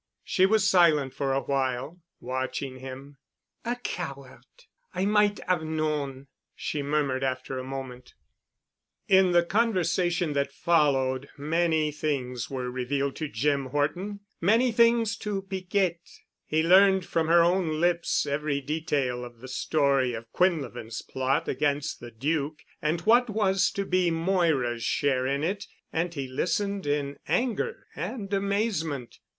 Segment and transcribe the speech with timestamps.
[0.23, 3.17] She was silent for a while, watching him.
[3.63, 4.43] "A coward!
[4.95, 8.15] I might 'ave known," she murmured after a moment.
[9.07, 15.43] In the conversation that followed many things were revealed to Jim Horton, many things to
[15.43, 16.01] Piquette.
[16.47, 21.99] He learned from her own lips every detail of the story of Quinlevin's plot against
[21.99, 27.19] the Duc and what was to be Moira's share in it, and he listened in
[27.27, 29.19] anger and amazement.